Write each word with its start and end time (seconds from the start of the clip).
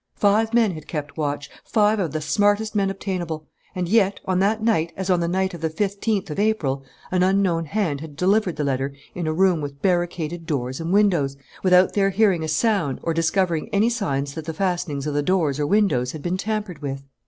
Five 0.15 0.51
men 0.51 0.71
had 0.71 0.87
kept 0.87 1.15
watch, 1.15 1.47
five 1.63 1.99
of 1.99 2.11
the 2.11 2.21
smartest 2.21 2.73
men 2.73 2.89
obtainable; 2.89 3.45
and 3.75 3.87
yet, 3.87 4.19
on 4.25 4.39
that 4.39 4.63
night, 4.63 4.91
as 4.97 5.11
on 5.11 5.19
the 5.19 5.27
night 5.27 5.53
of 5.53 5.61
the 5.61 5.69
fifteenth 5.69 6.31
of 6.31 6.39
April, 6.39 6.83
an 7.11 7.21
unknown 7.21 7.65
hand 7.65 8.01
had 8.01 8.15
delivered 8.15 8.55
the 8.55 8.63
letter 8.63 8.95
in 9.13 9.27
a 9.27 9.31
room 9.31 9.61
with 9.61 9.79
barricaded 9.83 10.47
doors 10.47 10.79
and 10.79 10.91
windows, 10.91 11.37
without 11.61 11.93
their 11.93 12.09
hearing 12.09 12.43
a 12.43 12.47
sound 12.47 12.97
or 13.03 13.13
discovering 13.13 13.69
any 13.69 13.91
signs 13.91 14.33
that 14.33 14.45
the 14.45 14.55
fastenings 14.55 15.05
of 15.05 15.13
the 15.13 15.21
doors 15.21 15.59
or 15.59 15.67
windows 15.67 16.13
had 16.13 16.23
been 16.23 16.35
tampered 16.35 16.81
with. 16.81 17.03